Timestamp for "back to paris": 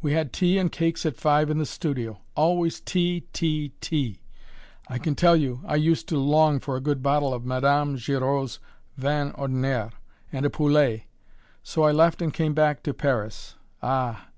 12.54-13.56